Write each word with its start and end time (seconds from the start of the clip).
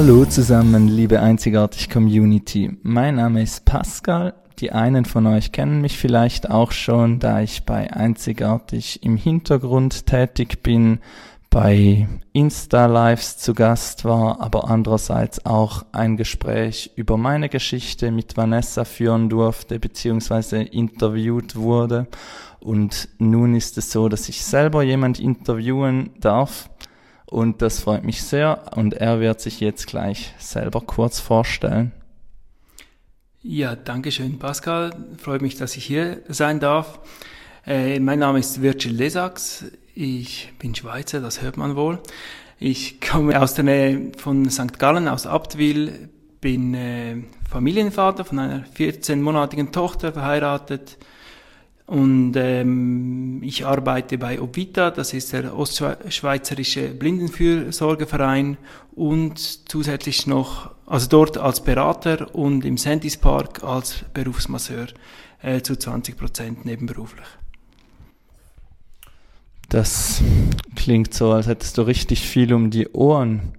Hallo 0.00 0.24
zusammen, 0.24 0.86
liebe 0.86 1.18
Einzigartig 1.18 1.90
Community. 1.90 2.70
Mein 2.84 3.16
Name 3.16 3.42
ist 3.42 3.64
Pascal. 3.64 4.32
Die 4.60 4.70
einen 4.70 5.04
von 5.04 5.26
euch 5.26 5.50
kennen 5.50 5.80
mich 5.80 5.98
vielleicht 5.98 6.48
auch 6.48 6.70
schon, 6.70 7.18
da 7.18 7.40
ich 7.40 7.64
bei 7.64 7.92
Einzigartig 7.92 9.02
im 9.02 9.16
Hintergrund 9.16 10.06
tätig 10.06 10.62
bin, 10.62 11.00
bei 11.50 12.06
Insta-Lives 12.32 13.38
zu 13.38 13.54
Gast 13.54 14.04
war, 14.04 14.40
aber 14.40 14.70
andererseits 14.70 15.44
auch 15.44 15.84
ein 15.90 16.16
Gespräch 16.16 16.92
über 16.94 17.16
meine 17.16 17.48
Geschichte 17.48 18.12
mit 18.12 18.36
Vanessa 18.36 18.84
führen 18.84 19.28
durfte, 19.28 19.80
beziehungsweise 19.80 20.62
interviewt 20.62 21.56
wurde. 21.56 22.06
Und 22.60 23.08
nun 23.18 23.56
ist 23.56 23.76
es 23.78 23.90
so, 23.90 24.08
dass 24.08 24.28
ich 24.28 24.44
selber 24.44 24.84
jemand 24.84 25.18
interviewen 25.18 26.10
darf. 26.20 26.70
Und 27.30 27.60
das 27.60 27.80
freut 27.80 28.04
mich 28.04 28.22
sehr. 28.22 28.72
Und 28.74 28.94
er 28.94 29.20
wird 29.20 29.40
sich 29.40 29.60
jetzt 29.60 29.86
gleich 29.86 30.34
selber 30.38 30.80
kurz 30.80 31.20
vorstellen. 31.20 31.92
Ja, 33.42 33.76
danke 33.76 34.10
schön, 34.10 34.38
Pascal. 34.38 34.94
Freut 35.18 35.42
mich, 35.42 35.56
dass 35.56 35.76
ich 35.76 35.84
hier 35.84 36.22
sein 36.28 36.58
darf. 36.58 37.00
Äh, 37.66 38.00
mein 38.00 38.18
Name 38.18 38.38
ist 38.38 38.62
Virgil 38.62 38.94
Lesax. 38.94 39.66
Ich 39.94 40.54
bin 40.58 40.74
Schweizer, 40.74 41.20
das 41.20 41.42
hört 41.42 41.58
man 41.58 41.76
wohl. 41.76 41.98
Ich 42.58 42.98
komme 43.00 43.40
aus 43.40 43.52
der 43.52 43.64
Nähe 43.64 44.12
von 44.16 44.48
St. 44.48 44.78
Gallen, 44.78 45.06
aus 45.06 45.26
Abtwil, 45.26 46.08
bin 46.40 46.72
äh, 46.72 47.16
Familienvater 47.48 48.24
von 48.24 48.38
einer 48.38 48.64
14-monatigen 48.74 49.70
Tochter, 49.70 50.14
verheiratet. 50.14 50.96
Und 51.88 52.34
ähm, 52.36 53.42
ich 53.42 53.64
arbeite 53.64 54.18
bei 54.18 54.42
Obvita, 54.42 54.90
das 54.90 55.14
ist 55.14 55.32
der 55.32 55.56
Ostschweizerische 55.56 56.88
Blindenfürsorgeverein 56.88 58.58
und 58.94 59.70
zusätzlich 59.70 60.26
noch, 60.26 60.74
also 60.84 61.08
dort 61.08 61.38
als 61.38 61.64
Berater 61.64 62.34
und 62.34 62.66
im 62.66 62.76
Sentis 62.76 63.16
Park 63.16 63.64
als 63.64 64.04
Berufsmasseur 64.12 64.88
äh, 65.40 65.62
zu 65.62 65.76
20 65.76 66.18
Prozent 66.18 66.66
nebenberuflich. 66.66 67.26
Das 69.70 70.22
klingt 70.76 71.14
so, 71.14 71.32
als 71.32 71.46
hättest 71.46 71.78
du 71.78 71.82
richtig 71.82 72.20
viel 72.20 72.52
um 72.52 72.68
die 72.70 72.88
Ohren. 72.88 73.54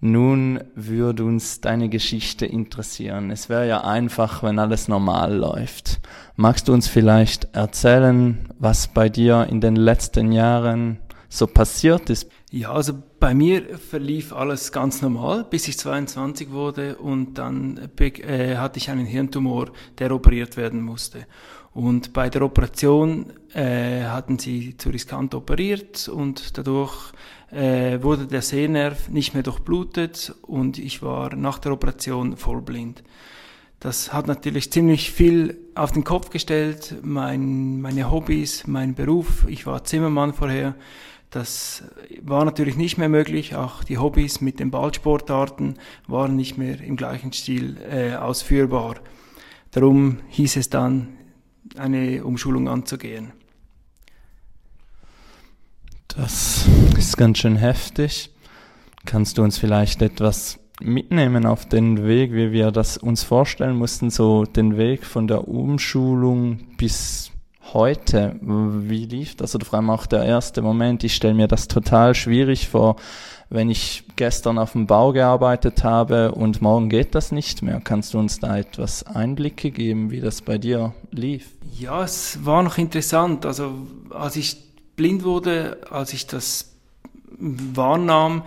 Nun 0.00 0.60
würde 0.74 1.24
uns 1.24 1.60
deine 1.60 1.90
Geschichte 1.90 2.46
interessieren. 2.46 3.30
Es 3.30 3.50
wäre 3.50 3.68
ja 3.68 3.82
einfach, 3.82 4.42
wenn 4.42 4.58
alles 4.58 4.88
normal 4.88 5.34
läuft. 5.36 6.00
Magst 6.36 6.68
du 6.68 6.72
uns 6.72 6.88
vielleicht 6.88 7.54
erzählen, 7.54 8.48
was 8.58 8.88
bei 8.88 9.10
dir 9.10 9.46
in 9.50 9.60
den 9.60 9.76
letzten 9.76 10.32
Jahren 10.32 10.98
so 11.28 11.46
passiert 11.46 12.08
ist? 12.08 12.30
Ja, 12.50 12.72
also 12.72 12.94
bei 13.20 13.34
mir 13.34 13.78
verlief 13.78 14.32
alles 14.32 14.72
ganz 14.72 15.02
normal, 15.02 15.44
bis 15.48 15.68
ich 15.68 15.78
22 15.78 16.50
wurde 16.50 16.96
und 16.96 17.34
dann 17.34 17.78
äh, 17.98 18.56
hatte 18.56 18.78
ich 18.78 18.90
einen 18.90 19.06
Hirntumor, 19.06 19.70
der 19.98 20.12
operiert 20.12 20.56
werden 20.56 20.82
musste. 20.82 21.26
Und 21.72 22.12
bei 22.12 22.28
der 22.28 22.42
Operation 22.42 23.32
äh, 23.54 24.02
hatten 24.02 24.38
sie 24.38 24.76
zu 24.76 24.88
riskant 24.88 25.34
operiert 25.34 26.08
und 26.08 26.58
dadurch 26.58 27.12
äh, 27.50 28.02
wurde 28.02 28.26
der 28.26 28.42
Sehnerv 28.42 29.08
nicht 29.08 29.34
mehr 29.34 29.42
durchblutet 29.42 30.34
und 30.42 30.78
ich 30.78 31.02
war 31.02 31.34
nach 31.34 31.58
der 31.58 31.72
Operation 31.72 32.36
vollblind. 32.36 33.02
Das 33.80 34.12
hat 34.12 34.26
natürlich 34.26 34.70
ziemlich 34.70 35.10
viel 35.10 35.58
auf 35.74 35.90
den 35.92 36.04
Kopf 36.04 36.30
gestellt, 36.30 36.96
mein, 37.02 37.80
meine 37.80 38.10
Hobbys, 38.10 38.66
mein 38.66 38.94
Beruf. 38.94 39.46
Ich 39.48 39.66
war 39.66 39.84
Zimmermann 39.84 40.34
vorher. 40.34 40.74
Das 41.30 41.84
war 42.20 42.44
natürlich 42.44 42.76
nicht 42.76 42.98
mehr 42.98 43.08
möglich. 43.08 43.54
Auch 43.54 43.82
die 43.82 43.96
Hobbys 43.96 44.40
mit 44.40 44.60
den 44.60 44.70
Ballsportarten 44.70 45.78
waren 46.08 46.36
nicht 46.36 46.58
mehr 46.58 46.80
im 46.80 46.96
gleichen 46.96 47.32
Stil 47.32 47.78
äh, 47.90 48.16
ausführbar. 48.16 48.96
Darum 49.70 50.18
hieß 50.28 50.56
es 50.56 50.68
dann, 50.68 51.16
eine 51.76 52.24
Umschulung 52.24 52.68
anzugehen. 52.68 53.32
Das 56.08 56.68
ist 57.00 57.16
ganz 57.16 57.38
schön 57.38 57.56
heftig. 57.56 58.30
Kannst 59.06 59.38
du 59.38 59.42
uns 59.42 59.56
vielleicht 59.56 60.02
etwas 60.02 60.58
mitnehmen 60.82 61.46
auf 61.46 61.66
den 61.66 62.06
Weg, 62.06 62.34
wie 62.34 62.52
wir 62.52 62.72
das 62.72 62.98
uns 62.98 63.22
vorstellen 63.22 63.76
mussten, 63.76 64.10
so 64.10 64.44
den 64.44 64.76
Weg 64.76 65.06
von 65.06 65.26
der 65.26 65.48
Umschulung 65.48 66.60
bis 66.76 67.30
heute? 67.72 68.36
Wie 68.42 69.06
lief 69.06 69.34
das? 69.34 69.54
Oder 69.54 69.64
vor 69.64 69.78
allem 69.78 69.88
auch 69.88 70.04
der 70.04 70.24
erste 70.24 70.60
Moment. 70.60 71.02
Ich 71.02 71.14
stelle 71.14 71.32
mir 71.32 71.48
das 71.48 71.68
total 71.68 72.14
schwierig 72.14 72.68
vor, 72.68 72.96
wenn 73.48 73.70
ich 73.70 74.04
gestern 74.16 74.58
auf 74.58 74.72
dem 74.72 74.86
Bau 74.86 75.12
gearbeitet 75.12 75.82
habe 75.82 76.32
und 76.32 76.60
morgen 76.60 76.90
geht 76.90 77.14
das 77.14 77.32
nicht 77.32 77.62
mehr. 77.62 77.80
Kannst 77.82 78.12
du 78.12 78.18
uns 78.18 78.40
da 78.40 78.58
etwas 78.58 79.04
Einblicke 79.04 79.70
geben, 79.70 80.10
wie 80.10 80.20
das 80.20 80.42
bei 80.42 80.58
dir 80.58 80.92
lief? 81.10 81.48
Ja, 81.78 82.04
es 82.04 82.44
war 82.44 82.62
noch 82.62 82.76
interessant. 82.76 83.46
Also 83.46 83.72
als 84.10 84.36
ich 84.36 84.58
blind 84.96 85.24
wurde, 85.24 85.78
als 85.90 86.12
ich 86.12 86.26
das 86.26 86.70
wahrnahm, 87.38 88.42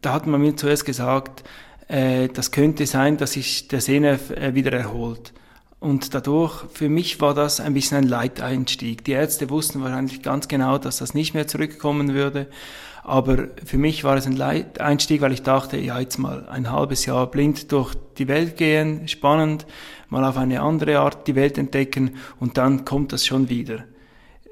da 0.00 0.12
hat 0.12 0.26
man 0.26 0.40
mir 0.40 0.56
zuerst 0.56 0.84
gesagt, 0.84 1.44
äh, 1.88 2.28
das 2.28 2.50
könnte 2.50 2.86
sein, 2.86 3.16
dass 3.16 3.32
sich 3.32 3.68
der 3.68 3.80
Sehnerv 3.80 4.30
äh, 4.30 4.54
wieder 4.54 4.72
erholt. 4.72 5.32
Und 5.80 6.14
dadurch, 6.14 6.64
für 6.72 6.88
mich 6.88 7.20
war 7.20 7.34
das 7.34 7.60
ein 7.60 7.74
bisschen 7.74 7.98
ein 7.98 8.08
Leiteinstieg. 8.08 9.04
Die 9.04 9.12
Ärzte 9.12 9.50
wussten 9.50 9.82
wahrscheinlich 9.82 10.22
ganz 10.22 10.48
genau, 10.48 10.78
dass 10.78 10.96
das 10.96 11.12
nicht 11.12 11.34
mehr 11.34 11.46
zurückkommen 11.46 12.14
würde. 12.14 12.46
Aber 13.02 13.48
für 13.62 13.76
mich 13.76 14.02
war 14.02 14.16
es 14.16 14.26
ein 14.26 14.40
Einstieg, 14.40 15.20
weil 15.20 15.32
ich 15.32 15.42
dachte, 15.42 15.76
ja, 15.76 16.00
jetzt 16.00 16.16
mal 16.16 16.48
ein 16.48 16.70
halbes 16.70 17.04
Jahr 17.04 17.30
blind 17.30 17.70
durch 17.70 17.94
die 18.16 18.28
Welt 18.28 18.56
gehen, 18.56 19.08
spannend, 19.08 19.66
mal 20.08 20.24
auf 20.24 20.38
eine 20.38 20.62
andere 20.62 21.00
Art 21.00 21.28
die 21.28 21.34
Welt 21.34 21.58
entdecken 21.58 22.16
und 22.40 22.56
dann 22.56 22.86
kommt 22.86 23.12
das 23.12 23.26
schon 23.26 23.50
wieder. 23.50 23.84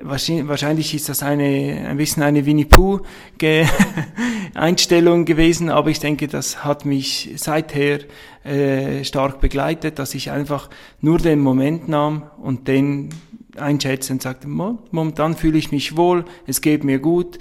Wahrscheinlich 0.02 0.94
ist 0.94 1.08
das 1.08 1.22
eine, 1.22 1.86
ein 1.88 1.96
bisschen 1.96 2.22
eine 2.22 2.44
Winnie 2.44 2.64
Pooh 2.64 3.00
Einstellung 4.54 5.24
gewesen, 5.24 5.70
aber 5.70 5.90
ich 5.90 6.00
denke, 6.00 6.28
das 6.28 6.64
hat 6.64 6.84
mich 6.84 7.30
seither 7.36 8.00
äh, 8.44 9.04
stark 9.04 9.40
begleitet, 9.40 9.98
dass 9.98 10.14
ich 10.14 10.30
einfach 10.30 10.68
nur 11.00 11.18
den 11.18 11.40
Moment 11.40 11.88
nahm 11.88 12.24
und 12.42 12.68
den 12.68 13.10
einschätze 13.56 14.12
und 14.12 14.22
sagte, 14.22 14.48
momentan 14.48 15.36
fühle 15.36 15.58
ich 15.58 15.72
mich 15.72 15.96
wohl, 15.96 16.24
es 16.46 16.60
geht 16.60 16.84
mir 16.84 16.98
gut 16.98 17.38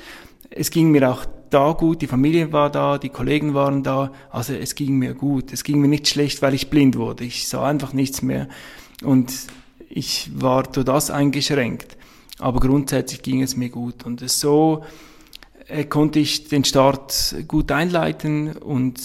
es 0.52 0.70
ging 0.70 0.92
mir 0.92 1.10
auch 1.10 1.26
da 1.50 1.72
gut, 1.72 2.02
die 2.02 2.08
Familie 2.08 2.52
war 2.52 2.70
da, 2.70 2.98
die 2.98 3.10
Kollegen 3.10 3.54
waren 3.54 3.84
da, 3.84 4.12
also 4.30 4.54
es 4.54 4.76
ging 4.76 4.98
mir 4.98 5.14
gut. 5.14 5.52
Es 5.52 5.64
ging 5.64 5.80
mir 5.80 5.88
nicht 5.88 6.08
schlecht, 6.08 6.42
weil 6.42 6.54
ich 6.54 6.70
blind 6.70 6.98
wurde. 6.98 7.24
Ich 7.24 7.48
sah 7.48 7.68
einfach 7.68 7.94
nichts 7.94 8.22
mehr 8.22 8.48
und 9.04 9.34
ich 9.90 10.30
war 10.34 10.64
durch 10.64 10.86
das 10.86 11.10
eingeschränkt. 11.10 11.98
Aber 12.42 12.60
grundsätzlich 12.60 13.22
ging 13.22 13.42
es 13.42 13.56
mir 13.56 13.70
gut 13.70 14.04
und 14.04 14.28
so 14.28 14.84
äh, 15.68 15.86
konnte 15.86 16.20
ich 16.20 16.48
den 16.50 16.66
Start 16.66 17.36
gut 17.48 17.72
einleiten 17.72 18.54
und 18.58 19.00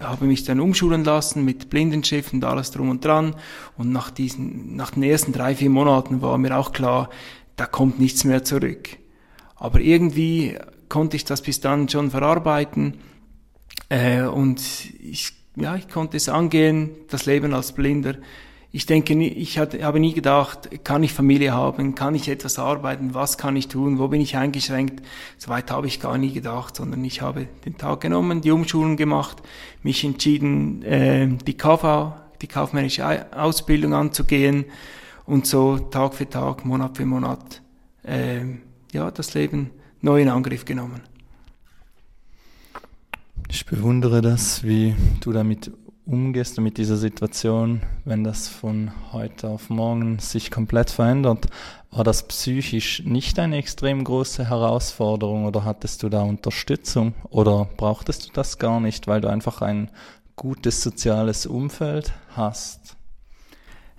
habe 0.00 0.26
mich 0.26 0.44
dann 0.44 0.60
umschulen 0.60 1.04
lassen 1.04 1.44
mit 1.44 1.70
Blindenschrift 1.70 2.32
und 2.32 2.44
alles 2.44 2.72
drum 2.72 2.90
und 2.90 3.04
dran. 3.04 3.36
Und 3.78 3.92
nach 3.92 4.10
diesen, 4.10 4.74
nach 4.74 4.90
den 4.90 5.04
ersten 5.04 5.32
drei, 5.32 5.54
vier 5.54 5.70
Monaten 5.70 6.20
war 6.20 6.36
mir 6.36 6.58
auch 6.58 6.72
klar, 6.72 7.10
da 7.56 7.66
kommt 7.66 8.00
nichts 8.00 8.24
mehr 8.24 8.42
zurück. 8.42 8.88
Aber 9.54 9.80
irgendwie 9.80 10.58
konnte 10.88 11.16
ich 11.16 11.24
das 11.24 11.42
bis 11.42 11.60
dann 11.60 11.88
schon 11.88 12.10
verarbeiten 12.10 12.98
äh, 13.88 14.22
und 14.22 14.60
ich, 15.00 15.32
ja, 15.54 15.76
ich 15.76 15.88
konnte 15.88 16.16
es 16.16 16.28
angehen, 16.28 16.90
das 17.08 17.26
Leben 17.26 17.54
als 17.54 17.72
Blinder. 17.72 18.16
Ich 18.72 18.86
denke, 18.86 19.14
ich 19.14 19.58
habe 19.58 19.98
nie 19.98 20.12
gedacht, 20.12 20.84
kann 20.84 21.02
ich 21.02 21.12
Familie 21.12 21.52
haben, 21.52 21.96
kann 21.96 22.14
ich 22.14 22.28
etwas 22.28 22.56
arbeiten, 22.60 23.14
was 23.14 23.36
kann 23.36 23.56
ich 23.56 23.66
tun, 23.66 23.98
wo 23.98 24.06
bin 24.06 24.20
ich 24.20 24.36
eingeschränkt. 24.36 25.04
Soweit 25.38 25.72
habe 25.72 25.88
ich 25.88 26.00
gar 26.00 26.16
nie 26.18 26.32
gedacht, 26.32 26.76
sondern 26.76 27.04
ich 27.04 27.20
habe 27.20 27.48
den 27.64 27.76
Tag 27.76 28.00
genommen, 28.00 28.42
die 28.42 28.52
Umschulung 28.52 28.96
gemacht, 28.96 29.42
mich 29.82 30.04
entschieden, 30.04 30.82
äh, 30.82 31.26
die 31.26 31.56
KV, 31.56 32.12
die 32.42 32.46
kaufmännische 32.46 33.36
Ausbildung 33.36 33.92
anzugehen 33.92 34.66
und 35.26 35.46
so 35.46 35.76
Tag 35.78 36.14
für 36.14 36.28
Tag, 36.28 36.64
Monat 36.64 36.96
für 36.96 37.06
Monat, 37.06 37.62
äh, 38.04 38.42
ja, 38.92 39.10
das 39.10 39.34
Leben 39.34 39.70
neu 40.00 40.22
in 40.22 40.28
Angriff 40.28 40.64
genommen. 40.64 41.00
Ich 43.48 43.66
bewundere 43.66 44.22
das, 44.22 44.62
wie 44.62 44.94
du 45.20 45.32
damit 45.32 45.72
umgehst 46.10 46.58
und 46.58 46.64
mit 46.64 46.76
dieser 46.76 46.96
Situation, 46.96 47.82
wenn 48.04 48.24
das 48.24 48.48
von 48.48 48.90
heute 49.12 49.48
auf 49.48 49.70
morgen 49.70 50.18
sich 50.18 50.50
komplett 50.50 50.90
verändert. 50.90 51.46
War 51.92 52.04
das 52.04 52.26
psychisch 52.26 53.02
nicht 53.04 53.38
eine 53.38 53.56
extrem 53.56 54.02
große 54.02 54.48
Herausforderung 54.48 55.44
oder 55.44 55.64
hattest 55.64 56.02
du 56.02 56.08
da 56.08 56.22
Unterstützung 56.22 57.14
oder 57.30 57.68
brauchtest 57.76 58.28
du 58.28 58.32
das 58.32 58.58
gar 58.58 58.80
nicht, 58.80 59.06
weil 59.06 59.20
du 59.20 59.28
einfach 59.28 59.62
ein 59.62 59.90
gutes 60.36 60.82
soziales 60.82 61.46
Umfeld 61.46 62.12
hast? 62.30 62.96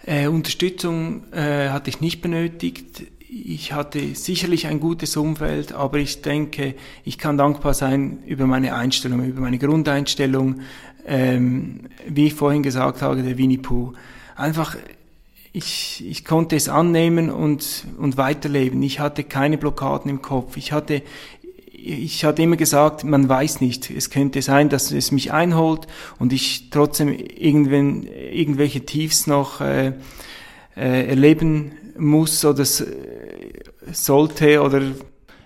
Äh, 0.05 0.27
Unterstützung 0.27 1.31
äh, 1.31 1.69
hatte 1.69 1.89
ich 1.89 2.01
nicht 2.01 2.21
benötigt 2.21 3.03
ich 3.33 3.71
hatte 3.71 4.13
sicherlich 4.13 4.67
ein 4.67 4.81
gutes 4.81 5.15
Umfeld, 5.15 5.71
aber 5.71 5.99
ich 5.99 6.21
denke, 6.21 6.75
ich 7.05 7.17
kann 7.17 7.37
dankbar 7.37 7.73
sein 7.73 8.19
über 8.25 8.45
meine 8.45 8.75
Einstellung, 8.75 9.23
über 9.23 9.39
meine 9.39 9.57
Grundeinstellung. 9.57 10.59
Ähm, 11.05 11.81
wie 12.07 12.27
ich 12.27 12.33
vorhin 12.33 12.63
gesagt 12.63 13.01
habe, 13.01 13.21
der 13.21 13.37
Winnie 13.37 13.57
Pooh. 13.57 13.93
Einfach, 14.35 14.75
ich, 15.53 16.03
ich 16.07 16.25
konnte 16.25 16.55
es 16.55 16.69
annehmen 16.69 17.29
und, 17.29 17.85
und 17.97 18.17
weiterleben. 18.17 18.81
Ich 18.83 18.99
hatte 18.99 19.23
keine 19.23 19.57
Blockaden 19.57 20.09
im 20.09 20.21
Kopf. 20.21 20.57
Ich 20.57 20.71
hatte, 20.71 21.01
ich 21.71 22.23
hatte 22.23 22.41
immer 22.41 22.55
gesagt, 22.55 23.03
man 23.03 23.27
weiß 23.27 23.61
nicht. 23.61 23.89
Es 23.89 24.09
könnte 24.09 24.41
sein, 24.41 24.69
dass 24.69 24.91
es 24.91 25.11
mich 25.11 25.33
einholt 25.33 25.87
und 26.19 26.31
ich 26.33 26.69
trotzdem 26.69 27.09
irgendwann, 27.09 28.03
irgendwelche 28.03 28.85
Tiefs 28.85 29.27
noch 29.27 29.61
äh, 29.61 29.93
äh, 30.77 31.07
erleben 31.07 31.73
muss 31.97 32.45
oder 32.45 32.65
sollte 33.91 34.61
oder 34.61 34.81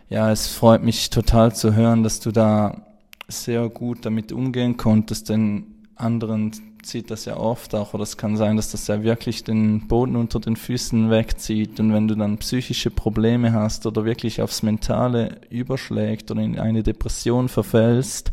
ja, 0.09 0.31
es 0.31 0.47
freut 0.47 0.83
mich 0.83 1.09
total 1.09 1.55
zu 1.55 1.73
hören, 1.73 2.03
dass 2.03 2.19
du 2.19 2.31
da 2.31 2.84
sehr 3.27 3.69
gut 3.69 4.05
damit 4.05 4.31
umgehen 4.31 4.77
konntest, 4.77 5.29
denn 5.29 5.65
anderen 5.95 6.51
zieht 6.83 7.09
das 7.09 7.25
ja 7.25 7.37
oft 7.37 7.73
auch, 7.73 7.93
oder 7.93 8.03
es 8.03 8.17
kann 8.17 8.37
sein, 8.37 8.57
dass 8.57 8.71
das 8.71 8.87
ja 8.87 9.01
wirklich 9.03 9.43
den 9.43 9.87
Boden 9.87 10.15
unter 10.15 10.39
den 10.39 10.55
Füßen 10.55 11.09
wegzieht 11.09 11.79
und 11.79 11.93
wenn 11.93 12.07
du 12.07 12.15
dann 12.15 12.37
psychische 12.37 12.91
Probleme 12.91 13.53
hast 13.53 13.85
oder 13.85 14.05
wirklich 14.05 14.41
aufs 14.41 14.61
Mentale 14.61 15.41
überschlägt 15.49 16.29
oder 16.29 16.41
in 16.41 16.59
eine 16.59 16.83
Depression 16.83 17.49
verfällst, 17.49 18.31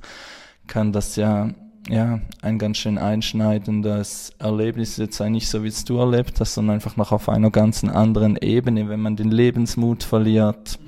kann 0.66 0.92
das 0.92 1.16
ja 1.16 1.50
ja, 1.88 2.20
ein 2.42 2.58
ganz 2.58 2.78
schön 2.78 2.98
einschneidendes 2.98 4.32
Erlebnis 4.38 4.96
jetzt 4.98 5.16
sein, 5.16 5.32
nicht 5.32 5.48
so 5.48 5.64
wie 5.64 5.68
es 5.68 5.84
du 5.84 5.98
erlebt 5.98 6.38
hast, 6.40 6.54
sondern 6.54 6.74
einfach 6.74 6.96
noch 6.96 7.12
auf 7.12 7.28
einer 7.28 7.50
ganz 7.50 7.82
anderen 7.82 8.36
Ebene, 8.36 8.88
wenn 8.88 9.00
man 9.00 9.16
den 9.16 9.30
Lebensmut 9.30 10.04
verliert. 10.04 10.78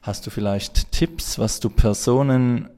Hast 0.00 0.26
du 0.26 0.30
vielleicht 0.30 0.92
Tipps, 0.92 1.38
was 1.38 1.60
du 1.60 1.68
Personen 1.68 2.68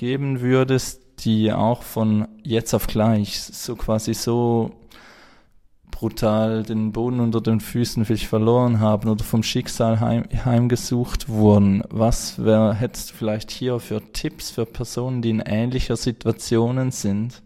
geben 0.00 0.40
würdest, 0.40 1.02
die 1.26 1.52
auch 1.52 1.82
von 1.82 2.26
jetzt 2.42 2.72
auf 2.72 2.86
gleich 2.86 3.38
so 3.38 3.76
quasi 3.76 4.14
so 4.14 4.70
brutal 5.90 6.62
den 6.62 6.92
Boden 6.92 7.20
unter 7.20 7.42
den 7.42 7.60
Füßen 7.60 8.06
vielleicht 8.06 8.26
verloren 8.26 8.80
haben 8.80 9.10
oder 9.10 9.22
vom 9.22 9.42
Schicksal 9.42 10.00
heim, 10.00 10.24
heimgesucht 10.46 11.28
wurden. 11.28 11.82
Was 11.90 12.42
wär, 12.42 12.72
hättest 12.72 13.10
du 13.10 13.14
vielleicht 13.16 13.50
hier 13.50 13.78
für 13.78 14.00
Tipps 14.14 14.50
für 14.50 14.64
Personen, 14.64 15.20
die 15.20 15.28
in 15.28 15.40
ähnlicher 15.40 15.98
Situationen 15.98 16.92
sind? 16.92 17.42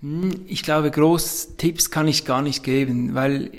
Hm, 0.00 0.30
ich 0.46 0.62
glaube, 0.62 0.90
groß 0.90 1.56
Tipps 1.58 1.90
kann 1.90 2.08
ich 2.08 2.24
gar 2.24 2.40
nicht 2.40 2.64
geben, 2.64 3.14
weil 3.14 3.50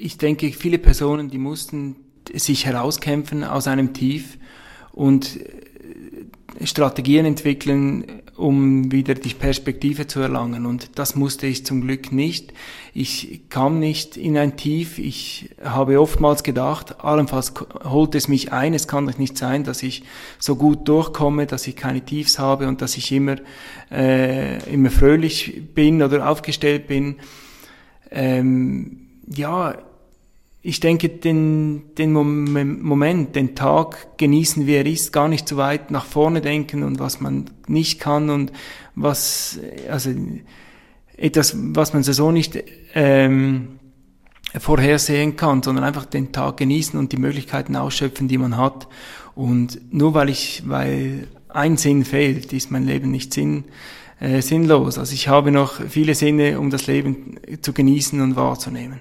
ich 0.00 0.16
denke, 0.16 0.50
viele 0.52 0.78
Personen, 0.78 1.28
die 1.28 1.38
mussten 1.38 1.96
sich 2.32 2.64
herauskämpfen 2.64 3.44
aus 3.44 3.66
einem 3.66 3.92
Tief 3.92 4.38
und 4.92 5.38
Strategien 6.62 7.26
entwickeln, 7.26 8.22
um 8.36 8.92
wieder 8.92 9.14
die 9.14 9.34
Perspektive 9.34 10.06
zu 10.06 10.20
erlangen. 10.20 10.66
Und 10.66 10.98
das 10.98 11.14
musste 11.16 11.46
ich 11.46 11.64
zum 11.64 11.82
Glück 11.82 12.12
nicht. 12.12 12.52
Ich 12.92 13.48
kam 13.48 13.78
nicht 13.78 14.16
in 14.16 14.36
ein 14.36 14.56
Tief. 14.56 14.98
Ich 14.98 15.50
habe 15.62 16.00
oftmals 16.00 16.42
gedacht, 16.42 17.00
allenfalls 17.04 17.54
holt 17.84 18.14
es 18.14 18.28
mich 18.28 18.52
ein. 18.52 18.74
Es 18.74 18.88
kann 18.88 19.06
doch 19.06 19.18
nicht 19.18 19.38
sein, 19.38 19.64
dass 19.64 19.82
ich 19.82 20.04
so 20.38 20.56
gut 20.56 20.86
durchkomme, 20.88 21.46
dass 21.46 21.66
ich 21.66 21.76
keine 21.76 22.02
Tiefs 22.02 22.38
habe 22.38 22.68
und 22.68 22.82
dass 22.82 22.96
ich 22.96 23.10
immer, 23.12 23.36
äh, 23.90 24.58
immer 24.72 24.90
fröhlich 24.90 25.62
bin 25.74 26.02
oder 26.02 26.28
aufgestellt 26.28 26.86
bin. 26.86 27.16
Ähm, 28.10 29.08
ja, 29.26 29.76
ich 30.68 30.80
denke, 30.80 31.08
den, 31.08 31.94
den 31.96 32.12
Moment, 32.12 33.36
den 33.36 33.54
Tag 33.54 34.18
genießen, 34.18 34.66
wie 34.66 34.74
er 34.74 34.84
ist, 34.84 35.12
gar 35.12 35.28
nicht 35.28 35.46
zu 35.46 35.56
weit 35.56 35.92
nach 35.92 36.04
vorne 36.04 36.40
denken 36.40 36.82
und 36.82 36.98
was 36.98 37.20
man 37.20 37.44
nicht 37.68 38.00
kann 38.00 38.30
und 38.30 38.50
was, 38.96 39.60
also 39.88 40.10
etwas, 41.16 41.56
was 41.56 41.92
man 41.92 42.02
so 42.02 42.32
nicht 42.32 42.64
ähm, 42.94 43.78
vorhersehen 44.58 45.36
kann, 45.36 45.62
sondern 45.62 45.84
einfach 45.84 46.04
den 46.04 46.32
Tag 46.32 46.56
genießen 46.56 46.98
und 46.98 47.12
die 47.12 47.18
Möglichkeiten 47.18 47.76
ausschöpfen, 47.76 48.26
die 48.26 48.38
man 48.38 48.56
hat. 48.56 48.88
Und 49.36 49.80
nur 49.92 50.14
weil 50.14 50.30
ich, 50.30 50.64
weil 50.66 51.28
ein 51.48 51.76
Sinn 51.76 52.04
fehlt, 52.04 52.52
ist 52.52 52.72
mein 52.72 52.86
Leben 52.86 53.12
nicht 53.12 53.32
sinn, 53.32 53.66
äh, 54.18 54.42
sinnlos. 54.42 54.98
Also 54.98 55.14
ich 55.14 55.28
habe 55.28 55.52
noch 55.52 55.80
viele 55.88 56.16
Sinne, 56.16 56.58
um 56.58 56.70
das 56.70 56.88
Leben 56.88 57.38
zu 57.60 57.72
genießen 57.72 58.20
und 58.20 58.34
wahrzunehmen. 58.34 58.98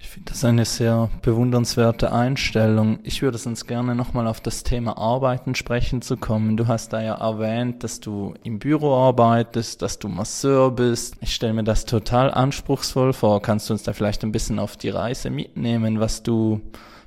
Ich 0.00 0.10
finde 0.10 0.30
das 0.30 0.44
eine 0.44 0.64
sehr 0.64 1.10
bewundernswerte 1.22 2.12
Einstellung. 2.12 3.00
Ich 3.02 3.20
würde 3.20 3.36
sonst 3.36 3.66
gerne 3.66 3.96
nochmal 3.96 4.28
auf 4.28 4.40
das 4.40 4.62
Thema 4.62 4.96
Arbeiten 4.96 5.56
sprechen 5.56 6.02
zu 6.02 6.16
kommen. 6.16 6.56
Du 6.56 6.68
hast 6.68 6.92
da 6.92 7.02
ja 7.02 7.14
erwähnt, 7.14 7.82
dass 7.82 7.98
du 7.98 8.34
im 8.44 8.60
Büro 8.60 8.94
arbeitest, 8.94 9.82
dass 9.82 9.98
du 9.98 10.06
Masseur 10.08 10.70
bist. 10.70 11.16
Ich 11.20 11.34
stelle 11.34 11.52
mir 11.52 11.64
das 11.64 11.84
total 11.84 12.30
anspruchsvoll 12.32 13.12
vor. 13.12 13.42
Kannst 13.42 13.68
du 13.68 13.74
uns 13.74 13.82
da 13.82 13.92
vielleicht 13.92 14.22
ein 14.22 14.32
bisschen 14.32 14.60
auf 14.60 14.76
die 14.76 14.90
Reise 14.90 15.30
mitnehmen, 15.30 15.98
was 15.98 16.22
du, 16.22 16.60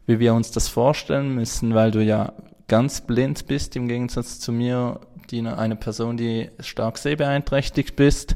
wie 0.05 0.19
wir 0.19 0.33
uns 0.33 0.51
das 0.51 0.67
vorstellen 0.67 1.33
müssen, 1.33 1.73
weil 1.73 1.91
du 1.91 2.03
ja 2.03 2.33
ganz 2.67 3.01
blind 3.01 3.47
bist 3.47 3.75
im 3.77 3.87
Gegensatz 3.87 4.39
zu 4.39 4.51
mir, 4.51 4.99
die 5.29 5.39
eine 5.47 5.77
Person, 5.77 6.17
die 6.17 6.49
stark 6.59 6.97
sehbeeinträchtigt 6.97 7.95
bist 7.95 8.35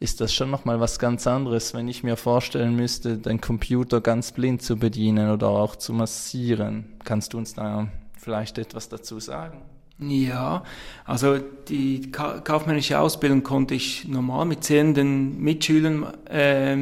ist 0.00 0.20
das 0.20 0.32
schon 0.32 0.50
nochmal 0.50 0.80
was 0.80 0.98
ganz 0.98 1.26
anderes, 1.26 1.74
wenn 1.74 1.88
ich 1.88 2.04
mir 2.04 2.16
vorstellen 2.16 2.76
müsste, 2.76 3.18
den 3.18 3.40
Computer 3.40 4.00
ganz 4.00 4.32
blind 4.32 4.62
zu 4.62 4.76
bedienen 4.76 5.30
oder 5.30 5.48
auch 5.48 5.76
zu 5.76 5.92
massieren. 5.92 6.96
Kannst 7.04 7.32
du 7.32 7.38
uns 7.38 7.54
da 7.54 7.88
vielleicht 8.16 8.58
etwas 8.58 8.88
dazu 8.88 9.18
sagen? 9.18 9.58
Ja, 9.98 10.62
also 11.04 11.38
die 11.38 12.12
kaufmännische 12.12 13.00
Ausbildung 13.00 13.42
konnte 13.42 13.74
ich 13.74 14.06
normal 14.06 14.46
mit 14.46 14.62
sehenden 14.62 15.40
Mitschülern 15.40 16.06
äh, 16.30 16.76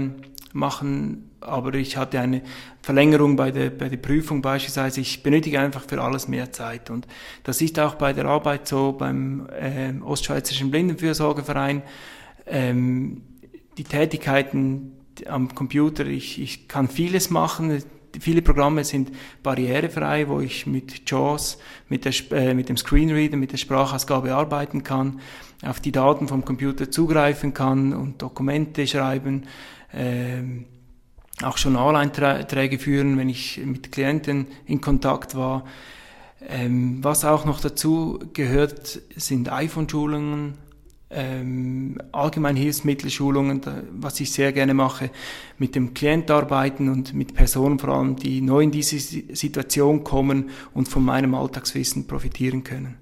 machen, 0.53 1.31
aber 1.41 1.73
ich 1.75 1.97
hatte 1.97 2.21
eine 2.21 2.43
Verlängerung 2.83 3.37
bei 3.37 3.51
der, 3.51 3.71
bei 3.71 3.89
der 3.89 3.97
Prüfung 3.97 4.43
beispielsweise. 4.43 5.01
Ich 5.01 5.23
benötige 5.23 5.61
einfach 5.61 5.83
für 5.89 6.03
alles 6.03 6.29
mehr 6.29 6.53
Zeit 6.53 6.91
und 6.91 7.07
das 7.43 7.63
ist 7.63 7.79
auch 7.79 7.95
bei 7.95 8.13
der 8.13 8.27
Arbeit 8.27 8.69
so 8.69 8.93
beim 8.93 9.49
äh, 9.49 9.95
Ostschweizerischen 10.05 10.71
Blindenfürsorgeverein 10.71 11.83
ähm, 12.47 13.23
die 13.77 13.85
Tätigkeiten 13.85 14.93
am 15.27 15.55
Computer, 15.55 16.07
ich, 16.07 16.41
ich 16.41 16.69
kann 16.69 16.89
vieles 16.89 17.31
machen. 17.31 17.83
Viele 18.19 18.43
Programme 18.43 18.85
sind 18.85 19.11
barrierefrei, 19.43 20.29
wo 20.29 20.41
ich 20.41 20.67
mit 20.67 21.09
JAWS, 21.11 21.59
mit, 21.89 22.05
der, 22.05 22.15
äh, 22.33 22.55
mit 22.55 22.69
dem 22.69 22.77
Screenreader, 22.77 23.37
mit 23.37 23.53
der 23.53 23.59
Sprachausgabe 23.59 24.35
arbeiten 24.35 24.83
kann, 24.83 25.21
auf 25.63 25.81
die 25.81 25.93
Daten 25.93 26.29
vom 26.29 26.45
Computer 26.45 26.91
zugreifen 26.91 27.53
kann 27.53 27.93
und 27.93 28.23
Dokumente 28.23 28.87
schreiben, 28.87 29.45
ähm, 29.93 30.67
auch 31.43 31.59
Journaleinträge 31.59 32.79
führen, 32.79 33.19
wenn 33.19 33.29
ich 33.29 33.61
mit 33.63 33.93
Klienten 33.93 34.47
in 34.65 34.81
Kontakt 34.81 35.35
war. 35.35 35.65
Ähm, 36.49 37.03
was 37.03 37.25
auch 37.25 37.45
noch 37.45 37.61
dazu 37.61 38.19
gehört, 38.33 39.01
sind 39.17 39.53
iPhone-Schulungen, 39.53 40.55
ähm, 41.11 41.99
allgemein 42.13 42.57
Hilfsmittelschulungen, 42.57 43.61
was 43.93 44.19
ich 44.21 44.33
sehr 44.33 44.53
gerne 44.53 44.75
mache, 44.75 45.11
mit 45.59 45.75
dem 45.75 45.95
Klient 45.95 46.31
arbeiten 46.31 46.89
und 46.89 47.15
mit 47.15 47.35
Personen 47.35 47.79
vor 47.79 47.91
allem, 47.91 48.17
die 48.17 48.41
neu 48.41 48.63
in 48.63 48.71
diese 48.71 48.99
Situation 48.99 50.03
kommen 50.03 50.51
und 50.75 50.89
von 50.89 51.05
meinem 51.05 51.35
Alltagswissen 51.35 52.07
profitieren 52.07 52.65
können. 52.65 52.97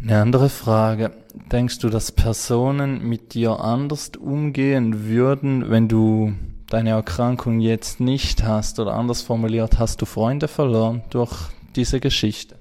Eine 0.00 0.20
andere 0.20 0.48
Frage. 0.50 1.12
Denkst 1.50 1.78
du, 1.78 1.88
dass 1.88 2.12
Personen 2.12 3.08
mit 3.08 3.34
dir 3.34 3.60
anders 3.60 4.10
umgehen 4.20 5.06
würden, 5.08 5.70
wenn 5.70 5.88
du 5.88 6.34
deine 6.68 6.90
Erkrankung 6.90 7.60
jetzt 7.60 8.00
nicht 8.00 8.44
hast? 8.44 8.78
Oder 8.78 8.94
anders 8.94 9.22
formuliert, 9.22 9.78
hast 9.78 10.02
du 10.02 10.06
Freunde 10.06 10.46
verloren 10.46 11.02
durch 11.10 11.32
diese 11.74 12.00
Geschichte? 12.00 12.56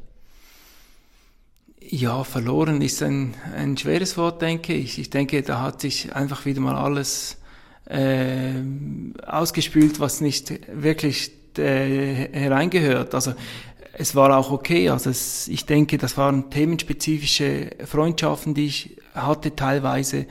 Ja, 1.96 2.24
verloren 2.24 2.82
ist 2.82 3.04
ein, 3.04 3.36
ein 3.56 3.78
schweres 3.78 4.18
Wort, 4.18 4.42
denke 4.42 4.74
ich. 4.74 4.98
Ich 4.98 5.12
denke, 5.12 5.44
da 5.44 5.62
hat 5.62 5.80
sich 5.80 6.16
einfach 6.16 6.44
wieder 6.44 6.60
mal 6.60 6.74
alles 6.74 7.38
äh, 7.86 8.54
ausgespült, 9.28 10.00
was 10.00 10.20
nicht 10.20 10.52
wirklich 10.74 11.32
äh, 11.56 12.30
hereingehört. 12.32 13.14
Also 13.14 13.36
es 13.96 14.16
war 14.16 14.36
auch 14.36 14.50
okay. 14.50 14.90
Also 14.90 15.12
es, 15.12 15.48
ich 15.48 15.68
denke, 15.68 16.00
das 16.00 16.18
waren 16.18 16.50
themenspezifische 16.50 17.70
Freundschaften, 17.86 18.56
die 18.56 18.66
ich 18.66 18.98
hatte 19.14 19.56
teilweise 19.56 20.26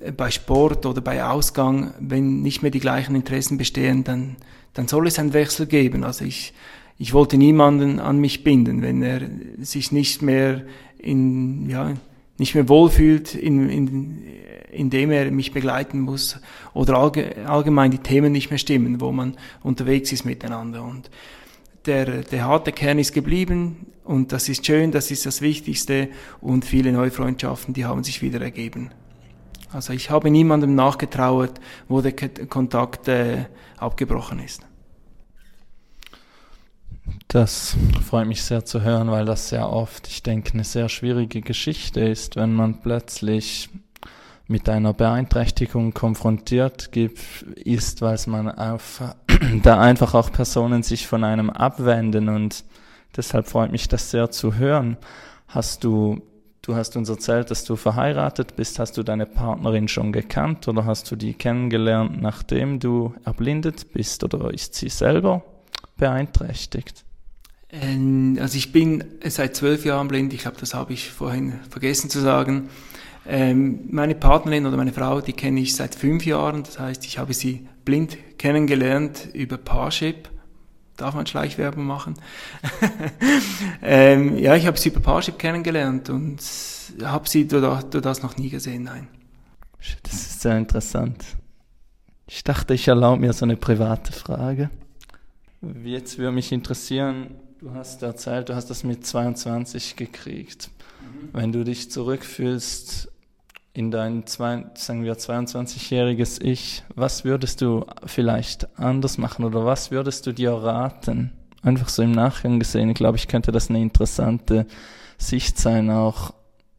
äh, 0.00 0.10
bei 0.10 0.32
Sport 0.32 0.86
oder 0.86 1.02
bei 1.02 1.22
Ausgang. 1.22 1.94
Wenn 2.00 2.42
nicht 2.42 2.62
mehr 2.62 2.72
die 2.72 2.80
gleichen 2.80 3.14
Interessen 3.14 3.58
bestehen, 3.58 4.02
dann, 4.02 4.34
dann 4.74 4.88
soll 4.88 5.06
es 5.06 5.20
einen 5.20 5.34
Wechsel 5.34 5.66
geben. 5.66 6.02
Also 6.02 6.24
ich, 6.24 6.52
ich 6.98 7.12
wollte 7.12 7.36
niemanden 7.36 8.00
an 8.00 8.18
mich 8.18 8.42
binden, 8.42 8.82
wenn 8.82 9.02
er 9.02 9.20
sich 9.60 9.92
nicht 9.92 10.20
mehr 10.20 10.64
in, 10.98 11.68
ja, 11.68 11.94
nicht 12.38 12.54
mehr 12.54 12.68
wohlfühlt, 12.68 13.34
in, 13.34 13.68
in, 13.68 14.22
indem 14.70 15.10
er 15.10 15.30
mich 15.30 15.52
begleiten 15.52 16.00
muss 16.00 16.38
oder 16.74 16.98
allgemein 16.98 17.90
die 17.90 17.98
Themen 17.98 18.32
nicht 18.32 18.50
mehr 18.50 18.58
stimmen, 18.58 19.00
wo 19.00 19.12
man 19.12 19.36
unterwegs 19.62 20.12
ist 20.12 20.24
miteinander. 20.24 20.82
Und 20.82 21.10
der, 21.86 22.22
der 22.22 22.44
harte 22.44 22.72
Kern 22.72 22.98
ist 22.98 23.14
geblieben 23.14 23.86
und 24.04 24.32
das 24.32 24.48
ist 24.48 24.66
schön, 24.66 24.92
das 24.92 25.10
ist 25.10 25.24
das 25.24 25.40
Wichtigste 25.40 26.08
und 26.40 26.64
viele 26.64 26.92
neue 26.92 27.10
Freundschaften, 27.10 27.74
die 27.74 27.84
haben 27.84 28.04
sich 28.04 28.22
wieder 28.22 28.40
ergeben. 28.40 28.90
Also 29.72 29.92
ich 29.92 30.10
habe 30.10 30.30
niemandem 30.30 30.74
nachgetrauert, 30.74 31.60
wo 31.88 32.00
der 32.00 32.12
Kontakt 32.12 33.08
äh, 33.08 33.46
abgebrochen 33.76 34.40
ist. 34.40 34.62
Das 37.36 37.76
freut 38.02 38.26
mich 38.26 38.42
sehr 38.42 38.64
zu 38.64 38.80
hören, 38.80 39.10
weil 39.10 39.26
das 39.26 39.50
sehr 39.50 39.70
oft, 39.70 40.08
ich 40.08 40.22
denke, 40.22 40.54
eine 40.54 40.64
sehr 40.64 40.88
schwierige 40.88 41.42
Geschichte 41.42 42.00
ist, 42.00 42.36
wenn 42.36 42.54
man 42.54 42.80
plötzlich 42.80 43.68
mit 44.46 44.70
einer 44.70 44.94
Beeinträchtigung 44.94 45.92
konfrontiert 45.92 46.88
ist, 46.96 48.00
weil 48.00 48.18
man 48.28 48.50
auf, 48.50 49.02
da 49.62 49.78
einfach 49.78 50.14
auch 50.14 50.32
Personen 50.32 50.82
sich 50.82 51.06
von 51.06 51.24
einem 51.24 51.50
abwenden 51.50 52.30
und 52.30 52.64
deshalb 53.14 53.48
freut 53.48 53.70
mich 53.70 53.86
das 53.86 54.10
sehr 54.10 54.30
zu 54.30 54.54
hören. 54.54 54.96
Hast 55.46 55.84
du, 55.84 56.22
du 56.62 56.74
hast 56.74 56.96
uns 56.96 57.10
erzählt, 57.10 57.50
dass 57.50 57.64
du 57.64 57.76
verheiratet 57.76 58.56
bist, 58.56 58.78
hast 58.78 58.96
du 58.96 59.02
deine 59.02 59.26
Partnerin 59.26 59.88
schon 59.88 60.10
gekannt 60.10 60.68
oder 60.68 60.86
hast 60.86 61.10
du 61.10 61.16
die 61.16 61.34
kennengelernt, 61.34 62.18
nachdem 62.18 62.80
du 62.80 63.12
erblindet 63.26 63.92
bist 63.92 64.24
oder 64.24 64.54
ist 64.54 64.74
sie 64.74 64.88
selber 64.88 65.44
beeinträchtigt? 65.98 67.05
Ähm, 67.70 68.38
also 68.40 68.56
ich 68.56 68.72
bin 68.72 69.04
seit 69.24 69.56
zwölf 69.56 69.84
Jahren 69.84 70.08
blind, 70.08 70.32
ich 70.32 70.42
glaube, 70.42 70.56
das 70.60 70.74
habe 70.74 70.92
ich 70.92 71.10
vorhin 71.10 71.54
vergessen 71.68 72.10
zu 72.10 72.20
sagen. 72.20 72.68
Ähm, 73.28 73.88
meine 73.90 74.14
Partnerin 74.14 74.66
oder 74.66 74.76
meine 74.76 74.92
Frau, 74.92 75.20
die 75.20 75.32
kenne 75.32 75.60
ich 75.60 75.74
seit 75.74 75.94
fünf 75.94 76.24
Jahren. 76.24 76.62
Das 76.62 76.78
heißt, 76.78 77.04
ich 77.04 77.18
habe 77.18 77.34
sie 77.34 77.66
blind 77.84 78.16
kennengelernt 78.38 79.28
über 79.32 79.58
Parship. 79.58 80.30
Darf 80.96 81.14
man 81.14 81.26
Schleichwerbung 81.26 81.84
machen? 81.84 82.14
ähm, 83.82 84.38
ja, 84.38 84.54
ich 84.54 84.66
habe 84.66 84.78
sie 84.78 84.90
über 84.90 85.00
Parship 85.00 85.38
kennengelernt 85.38 86.08
und 86.08 86.40
habe 87.02 87.28
sie 87.28 87.46
durch, 87.46 87.82
durch 87.82 88.02
das 88.02 88.22
noch 88.22 88.36
nie 88.36 88.48
gesehen, 88.48 88.84
nein. 88.84 89.08
Das 90.04 90.14
ist 90.14 90.40
sehr 90.40 90.56
interessant. 90.56 91.24
Ich 92.28 92.42
dachte, 92.44 92.74
ich 92.74 92.88
erlaube 92.88 93.20
mir 93.20 93.32
so 93.32 93.44
eine 93.44 93.56
private 93.56 94.12
Frage. 94.12 94.70
Jetzt 95.84 96.18
würde 96.18 96.32
mich 96.32 96.50
interessieren, 96.50 97.36
du 97.60 97.74
hast 97.74 98.02
erzählt, 98.02 98.48
du 98.48 98.54
hast 98.54 98.70
das 98.70 98.84
mit 98.84 99.06
22 99.06 99.96
gekriegt. 99.96 100.70
Mhm. 101.00 101.28
Wenn 101.32 101.52
du 101.52 101.64
dich 101.64 101.90
zurückfühlst 101.90 103.10
in 103.72 103.90
dein, 103.90 104.26
zwei, 104.26 104.64
sagen 104.74 105.04
wir, 105.04 105.16
22-jähriges 105.16 106.40
Ich, 106.40 106.82
was 106.94 107.24
würdest 107.24 107.60
du 107.60 107.84
vielleicht 108.06 108.78
anders 108.78 109.18
machen 109.18 109.44
oder 109.44 109.64
was 109.66 109.90
würdest 109.90 110.26
du 110.26 110.32
dir 110.32 110.52
raten? 110.52 111.32
Einfach 111.62 111.88
so 111.88 112.02
im 112.02 112.12
Nachgang 112.12 112.58
gesehen, 112.58 112.94
glaube 112.94 113.18
ich, 113.18 113.28
könnte 113.28 113.52
das 113.52 113.68
eine 113.68 113.82
interessante 113.82 114.66
Sicht 115.18 115.58
sein, 115.58 115.90
auch 115.90 116.32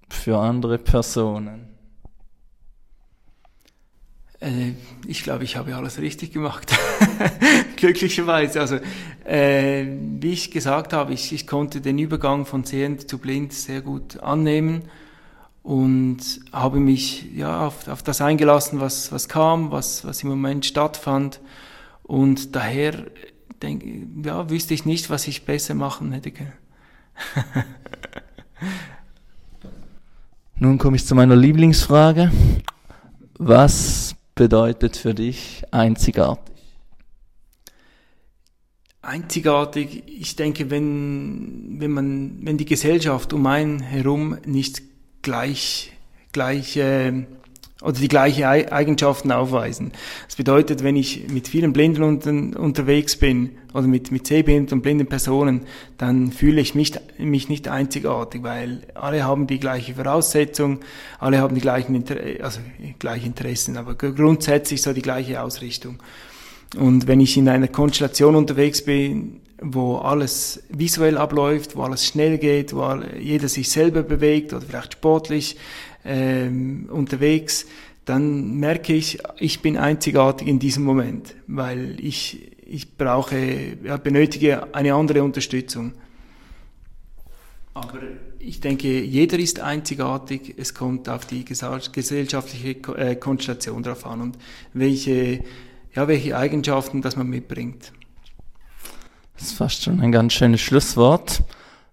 für 0.10 0.40
andere 0.40 0.78
Personen. 0.78 1.77
Äh, 4.40 4.74
ich 5.06 5.24
glaube, 5.24 5.44
ich 5.44 5.56
habe 5.56 5.76
alles 5.76 6.00
richtig 6.00 6.32
gemacht. 6.32 6.72
Glücklicherweise. 7.76 8.60
Also, 8.60 8.80
äh, 9.26 9.86
wie 10.20 10.34
ich 10.34 10.52
gesagt 10.52 10.94
habe, 10.94 11.14
ich, 11.14 11.34
ich 11.34 11.48
konnte 11.48 11.82
den 11.82 11.98
Übergang 11.98 12.46
von 12.46 12.64
sehend 12.64 13.10
zu 13.10 13.18
blind 13.18 13.54
sehr 13.54 13.82
gut 13.82 14.20
annehmen 14.20 14.84
und 15.64 16.20
habe 16.54 16.80
mich 16.80 17.26
ja 17.36 17.68
auf, 17.68 17.88
auf 17.88 18.04
das 18.04 18.22
eingelassen, 18.22 18.80
was, 18.80 19.12
was 19.12 19.28
kam, 19.28 19.72
was, 19.72 20.06
was 20.06 20.24
im 20.24 20.30
Moment 20.30 20.66
stattfand. 20.66 21.42
Und 22.04 22.56
daher 22.56 22.94
denk, 23.62 23.84
ja, 24.24 24.50
wüsste 24.50 24.74
ich 24.74 24.86
nicht, 24.86 25.10
was 25.10 25.28
ich 25.28 25.46
besser 25.46 25.74
machen 25.74 26.12
hätte 26.12 26.32
können. 26.32 26.54
Nun 30.60 30.78
komme 30.78 30.96
ich 30.96 31.06
zu 31.06 31.16
meiner 31.16 31.36
Lieblingsfrage. 31.36 32.32
Was 33.38 34.16
bedeutet 34.38 34.96
für 34.96 35.14
dich 35.14 35.64
einzigartig? 35.72 36.56
Einzigartig, 39.02 40.04
ich 40.08 40.36
denke, 40.36 40.70
wenn, 40.70 41.80
wenn 41.80 41.92
man, 41.92 42.40
wenn 42.46 42.58
die 42.58 42.66
Gesellschaft 42.66 43.34
um 43.34 43.46
einen 43.46 43.80
herum 43.80 44.38
nicht 44.46 44.82
gleich, 45.22 45.92
gleiche 46.32 47.28
oder 47.82 47.94
die 47.94 48.08
gleiche 48.08 48.48
Eigenschaften 48.48 49.32
aufweisen. 49.32 49.92
Das 50.26 50.36
bedeutet, 50.36 50.84
wenn 50.84 50.96
ich 50.96 51.28
mit 51.30 51.48
vielen 51.48 51.74
Blinden 51.74 52.04
unter, 52.04 52.60
unterwegs 52.60 53.18
bin 53.18 53.52
oder 53.74 53.86
mit, 53.86 54.12
mit 54.12 54.26
sehbehinderten 54.26 54.80
und 54.80 54.82
blinden 54.82 55.06
Personen, 55.06 55.62
dann 55.98 56.32
fühle 56.32 56.60
ich 56.60 56.74
mich, 56.74 56.94
mich 57.20 57.50
nicht 57.50 57.68
einzigartig, 57.68 58.42
weil 58.42 58.82
alle 58.96 59.26
haben 59.26 59.46
die 59.46 59.60
gleiche 59.60 59.94
Voraussetzung, 59.94 60.80
alle 61.20 61.38
haben 61.38 61.54
die 61.54 61.62
gleichen, 61.62 61.94
Inter 61.94 62.18
also 62.42 62.62
gleiche 62.98 63.28
Interessen, 63.28 63.78
aber 63.78 63.94
grundsätzlich 63.94 64.82
so 64.82 64.94
die 64.94 65.04
gleiche 65.04 65.42
Ausrichtung. 65.42 66.00
Und 66.76 67.08
wenn 67.08 67.20
ich 67.20 67.38
in 67.38 67.48
einer 67.48 67.68
Konstellation 67.68 68.36
unterwegs 68.36 68.84
bin, 68.84 69.40
wo 69.62 69.98
alles 69.98 70.64
visuell 70.70 71.18
abläuft, 71.18 71.76
wo 71.76 71.84
alles 71.84 72.06
schnell 72.06 72.38
geht, 72.38 72.74
wo 72.74 73.02
jeder 73.20 73.48
sich 73.48 73.70
selber 73.70 74.04
bewegt 74.04 74.54
oder 74.54 74.66
vielleicht 74.66 74.94
sportlich 74.94 75.58
ähm, 76.06 76.88
unterwegs, 76.92 77.66
dann 78.06 78.56
merke 78.60 78.94
ich, 78.94 79.20
ich 79.38 79.62
bin 79.62 79.78
einzigartig 79.78 80.48
in 80.48 80.60
diesem 80.60 80.84
Moment, 80.84 81.36
weil 81.48 81.98
ich, 82.00 82.52
ich 82.66 82.98
brauche, 82.98 83.78
ja, 83.84 83.98
benötige 83.98 84.74
eine 84.74 84.94
andere 84.94 85.24
Unterstützung. 85.24 85.94
Aber 87.74 88.00
ich 88.40 88.62
denke, 88.62 89.02
jeder 89.02 89.38
ist 89.38 89.60
einzigartig. 89.60 90.56
Es 90.58 90.74
kommt 90.74 91.10
auf 91.10 91.26
die 91.26 91.44
gesellschaftliche 91.44 92.70
äh, 92.96 93.16
Konstellation 93.16 93.84
drauf 93.84 94.06
an 94.06 94.22
und 94.22 94.38
welche, 94.74 95.44
ja, 95.94 96.08
welche 96.08 96.38
Eigenschaften 96.38 97.02
das 97.02 97.18
man 97.18 97.28
mitbringt. 97.28 97.92
Das 99.38 99.50
ist 99.50 99.58
fast 99.58 99.84
schon 99.84 100.02
ein 100.02 100.12
ganz 100.12 100.34
schönes 100.34 100.62
Schlusswort. 100.62 101.44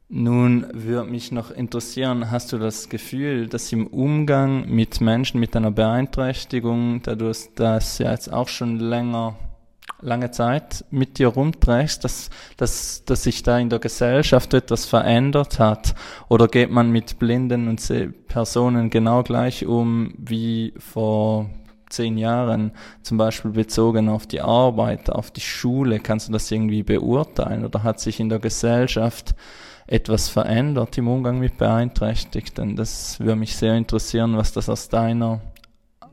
Nun 0.09 0.67
würde 0.73 1.11
mich 1.11 1.31
noch 1.31 1.51
interessieren, 1.51 2.31
hast 2.31 2.53
du 2.53 2.59
das 2.59 2.89
Gefühl, 2.89 3.49
dass 3.49 3.71
im 3.73 3.87
Umgang 3.87 4.69
mit 4.69 5.01
Menschen 5.01 5.41
mit 5.41 5.55
einer 5.55 5.71
Beeinträchtigung, 5.71 7.03
da 7.03 7.15
du 7.15 7.33
das 7.55 7.99
ja 7.99 8.11
jetzt 8.13 8.33
auch 8.33 8.49
schon 8.49 8.79
länger, 8.79 9.37
lange 10.01 10.31
Zeit 10.31 10.85
mit 10.91 11.19
dir 11.19 11.29
rumträgst, 11.29 12.03
dass, 12.03 12.31
dass, 12.57 13.05
dass 13.05 13.25
sich 13.25 13.43
da 13.43 13.59
in 13.59 13.69
der 13.69 13.79
Gesellschaft 13.79 14.55
etwas 14.55 14.87
verändert 14.87 15.59
hat? 15.59 15.95
Oder 16.29 16.49
geht 16.49 16.71
man 16.71 16.91
mit 16.91 17.19
blinden 17.19 17.69
und 17.69 17.83
Personen 18.29 18.89
genau 18.89 19.23
gleich 19.23 19.67
um 19.67 20.15
wie 20.17 20.73
vor 20.79 21.51
zehn 21.91 22.19
Jahren, 22.19 22.73
zum 23.03 23.19
Beispiel 23.19 23.53
bezogen 23.53 24.09
auf 24.09 24.27
die 24.27 24.41
Arbeit, 24.41 25.11
auf 25.11 25.31
die 25.31 25.41
Schule, 25.41 26.01
kannst 26.01 26.29
du 26.29 26.33
das 26.33 26.51
irgendwie 26.51 26.83
beurteilen 26.83 27.65
oder 27.65 27.83
hat 27.83 28.01
sich 28.01 28.21
in 28.21 28.29
der 28.29 28.39
Gesellschaft 28.39 29.35
etwas 29.87 30.29
verändert 30.29 30.97
im 30.99 31.09
Umgang 31.09 31.39
mit 31.39 31.59
Beeinträchtigten? 31.59 32.77
Das 32.77 33.21
würde 33.21 33.37
mich 33.37 33.57
sehr 33.57 33.77
interessieren, 33.77 34.37
was 34.37 34.53
das 34.53 34.69
aus 34.69 34.89
deiner 34.89 35.41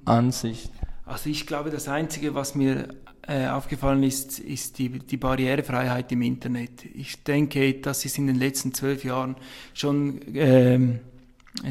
Ansicht. 0.06 0.72
Also 1.06 1.30
ich 1.30 1.46
glaube, 1.46 1.70
das 1.70 1.88
Einzige, 1.88 2.36
was 2.36 2.56
mir 2.56 2.88
äh, 3.28 3.48
aufgefallen 3.48 4.04
ist, 4.04 4.40
ist 4.40 4.80
die, 4.80 4.90
die 5.00 5.18
Barrierefreiheit 5.18 6.12
im 6.12 6.22
Internet. 6.22 6.86
Ich 6.96 7.24
denke, 7.24 7.76
das 7.76 8.06
ist 8.06 8.18
in 8.18 8.28
den 8.28 8.38
letzten 8.38 8.74
zwölf 8.74 9.04
Jahren 9.04 9.36
schon, 9.74 10.22
ähm, 10.34 11.00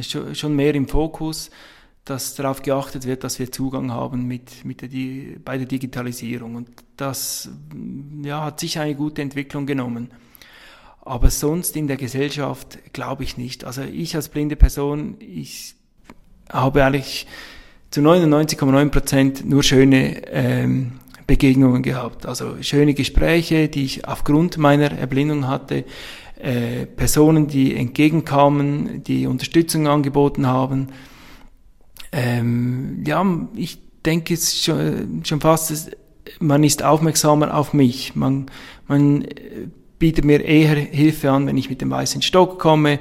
schon, 0.03 0.35
schon 0.35 0.55
mehr 0.55 0.75
im 0.75 0.89
Fokus 0.89 1.51
dass 2.05 2.35
darauf 2.35 2.63
geachtet 2.63 3.07
wird, 3.07 3.25
dass 3.25 3.39
wir 3.39 3.53
Zugang 3.53 3.93
haben 3.93 4.27
mit, 4.27 4.65
mit 4.65 4.83
der, 4.83 5.39
bei 5.45 5.59
der 5.59 5.67
Digitalisierung. 5.67 6.57
Und 6.57 6.69
das 6.97 7.51
ja, 8.23 8.45
hat 8.45 8.61
sicher 8.61 8.83
eine 8.83 8.95
gute 8.95 9.23
Entwicklung 9.23 9.67
genommen. 9.67 10.11
Aber 11.03 11.31
sonst 11.31 11.77
in 11.77 11.87
der 11.87 11.97
Gesellschaft 11.97 12.79
glaube 12.93 13.25
ich 13.25 13.37
nicht. 13.37 13.65
Also 13.65 13.83
ich 13.83 14.15
als 14.17 14.29
blinde 14.29 14.57
Person, 14.57 15.17
ich 15.21 15.75
habe 16.51 16.85
eigentlich 16.85 17.27
zu 17.91 18.01
99,9 18.01 18.89
Prozent 18.91 19.49
nur 19.49 19.63
schöne 19.63 20.27
ähm, 20.29 20.93
Begegnungen 21.27 21.83
gehabt. 21.83 22.27
Also 22.27 22.63
schöne 22.63 22.95
Gespräche, 22.95 23.69
die 23.69 23.85
ich 23.85 24.09
aufgrund 24.09 24.59
meiner 24.59 24.93
Erblindung 24.93 25.47
hatte. 25.47 25.85
Äh, 26.39 26.87
Personen, 26.87 27.47
die 27.47 27.77
entgegenkamen, 27.77 29.05
die 29.05 29.27
Unterstützung 29.27 29.87
angeboten 29.87 30.47
haben 30.47 30.89
ähm, 32.13 33.03
ja, 33.07 33.25
ich 33.55 33.79
denke 34.05 34.35
es 34.35 34.65
schon, 34.65 35.23
schon 35.25 35.41
fast, 35.41 35.97
man 36.39 36.65
ist 36.65 36.83
aufmerksamer 36.83 37.57
auf 37.57 37.73
mich. 37.73 38.15
Man, 38.15 38.47
man 38.87 39.23
äh, 39.23 39.69
bietet 39.99 40.25
mir 40.25 40.45
eher 40.45 40.75
Hilfe 40.75 41.31
an, 41.31 41.47
wenn 41.47 41.59
ich 41.59 41.71
mit 41.71 41.81
dem 41.81 41.91
weißen 41.91 42.23
Stock 42.23 42.59
komme. 42.59 42.99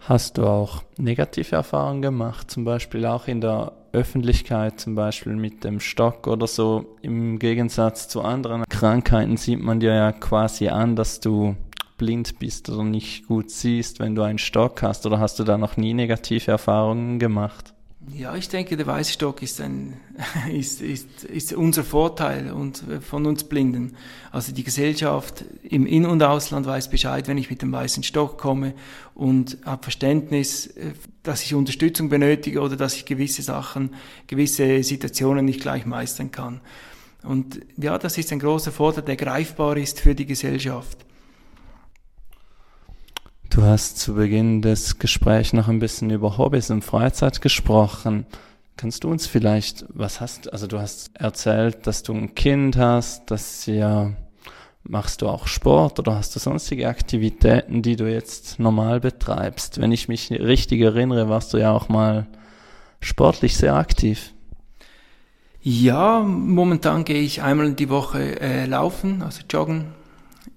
Hast 0.00 0.36
du 0.36 0.46
auch 0.46 0.82
negative 0.98 1.56
Erfahrungen 1.56 2.02
gemacht, 2.02 2.50
zum 2.50 2.64
Beispiel 2.64 3.06
auch 3.06 3.26
in 3.26 3.40
der 3.40 3.72
Öffentlichkeit, 3.92 4.78
zum 4.78 4.94
Beispiel 4.94 5.34
mit 5.34 5.64
dem 5.64 5.80
Stock 5.80 6.26
oder 6.26 6.46
so. 6.46 6.96
Im 7.00 7.38
Gegensatz 7.38 8.08
zu 8.08 8.20
anderen 8.20 8.64
Krankheiten 8.68 9.38
sieht 9.38 9.62
man 9.62 9.80
dir 9.80 9.94
ja 9.94 10.12
quasi 10.12 10.68
an, 10.68 10.94
dass 10.94 11.20
du 11.20 11.56
blind 11.96 12.38
bist 12.38 12.68
oder 12.68 12.84
nicht 12.84 13.28
gut 13.28 13.50
siehst, 13.50 14.00
wenn 14.00 14.14
du 14.14 14.22
einen 14.22 14.38
Stock 14.38 14.82
hast. 14.82 15.06
Oder 15.06 15.20
hast 15.20 15.38
du 15.38 15.44
da 15.44 15.56
noch 15.56 15.76
nie 15.76 15.94
negative 15.94 16.50
Erfahrungen 16.50 17.18
gemacht? 17.18 17.73
Ja, 18.12 18.36
ich 18.36 18.48
denke, 18.48 18.76
der 18.76 18.86
weiße 18.86 19.12
Stock 19.12 19.42
ist, 19.42 19.60
ein, 19.60 19.94
ist, 20.52 20.80
ist, 20.82 21.24
ist 21.24 21.52
unser 21.52 21.84
Vorteil 21.84 22.52
und 22.52 22.86
äh, 22.88 23.00
von 23.00 23.26
uns 23.26 23.44
Blinden. 23.44 23.96
Also 24.30 24.52
die 24.52 24.62
Gesellschaft 24.62 25.44
im 25.62 25.86
In- 25.86 26.06
und 26.06 26.22
Ausland 26.22 26.66
weiß 26.66 26.90
Bescheid, 26.90 27.28
wenn 27.28 27.38
ich 27.38 27.50
mit 27.50 27.62
dem 27.62 27.72
weißen 27.72 28.02
Stock 28.02 28.38
komme 28.38 28.74
und 29.14 29.58
habe 29.64 29.82
Verständnis, 29.82 30.66
äh, 30.66 30.92
dass 31.22 31.42
ich 31.42 31.54
Unterstützung 31.54 32.08
benötige 32.08 32.60
oder 32.60 32.76
dass 32.76 32.94
ich 32.94 33.06
gewisse 33.06 33.42
Sachen, 33.42 33.94
gewisse 34.26 34.82
Situationen 34.82 35.44
nicht 35.44 35.60
gleich 35.60 35.86
meistern 35.86 36.30
kann. 36.30 36.60
Und 37.22 37.62
ja, 37.78 37.98
das 37.98 38.18
ist 38.18 38.30
ein 38.32 38.38
großer 38.38 38.70
Vorteil, 38.70 39.04
der 39.04 39.16
greifbar 39.16 39.78
ist 39.78 40.00
für 40.00 40.14
die 40.14 40.26
Gesellschaft. 40.26 40.98
Du 43.54 43.62
hast 43.62 44.00
zu 44.00 44.14
Beginn 44.14 44.62
des 44.62 44.98
Gesprächs 44.98 45.52
noch 45.52 45.68
ein 45.68 45.78
bisschen 45.78 46.10
über 46.10 46.38
Hobbys 46.38 46.70
und 46.70 46.82
Freizeit 46.82 47.40
gesprochen. 47.40 48.26
Kannst 48.76 49.04
du 49.04 49.08
uns 49.12 49.28
vielleicht, 49.28 49.84
was 49.90 50.20
hast, 50.20 50.52
also 50.52 50.66
du 50.66 50.80
hast 50.80 51.12
erzählt, 51.14 51.86
dass 51.86 52.02
du 52.02 52.14
ein 52.14 52.34
Kind 52.34 52.76
hast, 52.76 53.30
dass 53.30 53.66
ja, 53.66 54.10
machst 54.82 55.22
du 55.22 55.28
auch 55.28 55.46
Sport 55.46 56.00
oder 56.00 56.16
hast 56.16 56.34
du 56.34 56.40
sonstige 56.40 56.88
Aktivitäten, 56.88 57.82
die 57.82 57.94
du 57.94 58.10
jetzt 58.10 58.58
normal 58.58 58.98
betreibst? 58.98 59.80
Wenn 59.80 59.92
ich 59.92 60.08
mich 60.08 60.32
richtig 60.32 60.80
erinnere, 60.80 61.28
warst 61.28 61.54
du 61.54 61.58
ja 61.58 61.70
auch 61.70 61.88
mal 61.88 62.26
sportlich 62.98 63.56
sehr 63.56 63.76
aktiv. 63.76 64.32
Ja, 65.62 66.24
momentan 66.26 67.04
gehe 67.04 67.22
ich 67.22 67.40
einmal 67.40 67.72
die 67.74 67.88
Woche 67.88 68.40
äh, 68.40 68.66
laufen, 68.66 69.22
also 69.22 69.42
joggen, 69.48 69.94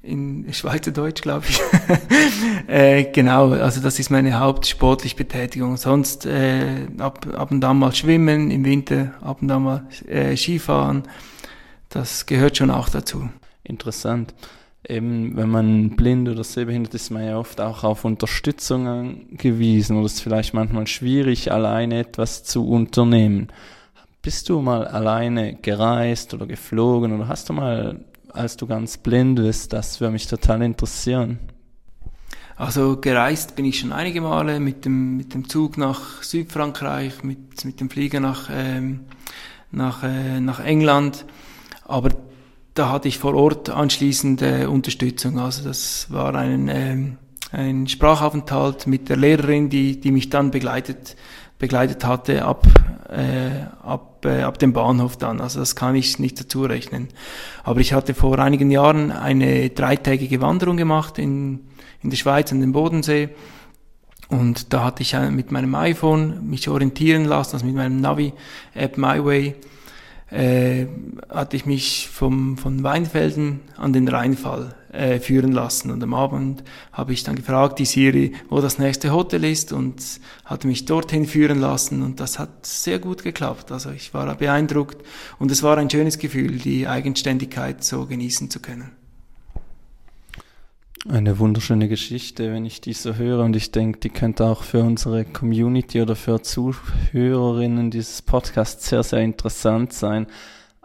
in 0.02 0.52
Schweizerdeutsch, 0.52 1.22
glaube 1.22 1.46
ich. 1.50 1.60
äh, 2.68 3.06
genau, 3.12 3.52
also 3.52 3.82
das 3.82 4.00
ist 4.00 4.10
meine 4.10 4.40
hauptsportliche 4.40 5.16
Betätigung. 5.16 5.78
Sonst 5.78 6.26
äh, 6.26 6.88
ab, 6.98 7.26
ab 7.36 7.52
und 7.52 7.64
an 7.64 7.80
mal 7.80 7.94
schwimmen, 7.94 8.52
im 8.52 8.66
Winter 8.66 9.14
ab 9.22 9.42
und 9.42 9.52
an 9.52 9.64
mal 9.64 9.88
äh, 10.08 10.36
Skifahren. 10.36 11.04
Das 11.90 12.26
gehört 12.26 12.58
schon 12.58 12.72
auch 12.72 12.90
dazu. 12.90 13.30
Interessant. 13.64 14.34
Eben, 14.88 15.36
wenn 15.36 15.50
man 15.50 15.96
blind 15.98 16.30
oder 16.30 16.44
sehbehindert 16.44 16.94
ist, 16.94 17.10
man 17.10 17.26
ja 17.26 17.38
oft 17.38 17.60
auch 17.60 17.84
auf 17.84 18.06
Unterstützung 18.06 18.88
angewiesen 18.88 19.98
oder 19.98 20.06
es 20.06 20.14
ist 20.14 20.22
vielleicht 20.22 20.54
manchmal 20.54 20.88
schwierig, 20.88 21.52
alleine 21.52 22.00
etwas 22.00 22.44
zu 22.46 22.66
unternehmen. 22.68 23.48
Bist 24.22 24.48
du 24.48 24.62
mal 24.62 24.88
alleine 24.88 25.56
gereist 25.56 26.34
oder 26.34 26.46
geflogen 26.46 27.14
oder 27.14 27.28
hast 27.28 27.50
du 27.50 27.54
mal 27.54 28.00
als 28.38 28.58
du 28.58 28.68
ganz 28.68 28.98
blind 28.98 29.36
bist? 29.36 29.74
Das 29.74 30.00
würde 30.00 30.14
mich 30.14 30.28
total 30.28 30.62
interessieren. 30.62 31.40
Also 32.56 32.98
gereist 32.98 33.56
bin 33.56 33.66
ich 33.66 33.80
schon 33.80 33.92
einige 33.92 34.20
Male 34.22 34.60
mit 34.60 34.86
dem, 34.86 35.18
mit 35.18 35.34
dem 35.34 35.48
Zug 35.48 35.78
nach 35.78 36.24
Südfrankreich, 36.24 37.24
mit, 37.24 37.64
mit 37.66 37.80
dem 37.80 37.90
Flieger 37.90 38.20
nach, 38.20 38.50
ähm, 38.52 39.02
nach, 39.72 40.04
äh, 40.04 40.40
nach 40.40 40.60
England. 40.60 41.26
Aber 41.86 42.10
da 42.74 42.90
hatte 42.92 43.08
ich 43.08 43.20
vor 43.20 43.36
Ort 43.36 43.70
anschließend 43.70 44.42
äh, 44.42 44.66
Unterstützung. 44.66 45.40
Also 45.40 45.64
das 45.64 46.12
war 46.12 46.34
ein, 46.34 46.68
ähm, 46.68 47.18
ein 47.52 47.88
Sprachaufenthalt 47.88 48.88
mit 48.88 49.10
der 49.10 49.18
Lehrerin, 49.18 49.70
die, 49.70 50.00
die 50.00 50.12
mich 50.12 50.30
dann 50.30 50.50
begleitet, 50.50 51.16
begleitet 51.60 52.06
hatte 52.06 52.44
ab, 52.44 52.68
äh, 53.10 53.66
ab, 53.84 54.07
äh, 54.28 54.44
ab 54.44 54.60
dem 54.60 54.74
Bahnhof 54.74 55.18
dann. 55.18 55.42
Also 55.42 55.60
das 55.60 55.76
kann 55.76 55.96
ich 55.96 56.20
nicht 56.20 56.40
dazu 56.40 56.64
rechnen. 56.64 57.08
Aber 57.64 57.80
ich 57.80 57.94
hatte 57.94 58.14
vor 58.14 58.38
einigen 58.40 58.70
Jahren 58.70 59.12
eine 59.12 59.70
dreitägige 59.70 60.42
Wanderung 60.42 60.78
gemacht 60.78 61.18
in, 61.18 61.62
in 62.04 62.10
der 62.10 62.18
Schweiz 62.18 62.52
an 62.52 62.62
den 62.62 62.72
Bodensee. 62.72 63.30
Und 64.30 64.74
da 64.74 64.84
hatte 64.84 65.04
ich 65.04 65.16
mit 65.32 65.52
meinem 65.52 65.74
iPhone 65.76 66.50
mich 66.50 66.68
orientieren 66.68 67.26
lassen, 67.26 67.56
also 67.56 67.66
mit 67.66 67.76
meinem 67.76 68.02
Navi-App 68.02 68.98
MyWay 68.98 69.56
äh, 70.30 70.86
hatte 71.30 71.56
ich 71.56 71.66
mich 71.66 72.10
vom, 72.10 72.58
von 72.58 72.84
Weinfelden 72.84 73.62
an 73.78 73.94
den 73.94 74.08
Rheinfall 74.08 74.76
äh, 74.98 75.20
führen 75.20 75.52
lassen. 75.52 75.92
Und 75.92 76.02
am 76.04 76.14
Abend 76.14 76.64
habe 76.92 77.14
ich 77.14 77.24
dann 77.24 77.36
gefragt, 77.36 77.80
die 77.80 77.86
Siri, 77.86 78.34
wo 78.50 78.62
das 78.62 78.80
nächste 78.80 79.12
Hotel 79.12 79.44
ist 79.44 79.72
und 79.72 80.02
hatte 80.44 80.68
mich 80.68 80.86
dorthin 80.86 81.26
führen 81.26 81.60
lassen 81.60 82.02
und 82.02 82.20
das 82.20 82.40
hat 82.40 82.66
sehr 82.66 83.00
gut 83.00 83.24
geklappt. 83.24 83.72
Also 83.72 83.92
ich 83.92 84.14
war 84.14 84.34
beeindruckt 84.36 84.98
und 85.40 85.52
es 85.52 85.64
war 85.64 85.78
ein 85.78 85.90
schönes 85.90 86.18
Gefühl, 86.18 86.58
die 86.58 86.88
Eigenständigkeit 86.88 87.84
so 87.84 88.06
genießen 88.06 88.50
zu 88.50 88.60
können. 88.60 88.92
Eine 91.10 91.40
wunderschöne 91.40 91.88
Geschichte, 91.88 92.52
wenn 92.52 92.66
ich 92.66 92.82
die 92.82 92.92
so 92.92 93.16
höre 93.16 93.46
und 93.46 93.56
ich 93.56 93.72
denke, 93.72 94.00
die 94.00 94.10
könnte 94.10 94.46
auch 94.46 94.64
für 94.64 94.84
unsere 94.84 95.24
Community 95.24 96.02
oder 96.02 96.18
für 96.18 96.42
Zuhörerinnen 96.42 97.92
dieses 97.92 98.22
Podcasts 98.22 98.90
sehr, 98.90 99.04
sehr 99.04 99.20
interessant 99.20 99.94
sein. 99.94 100.28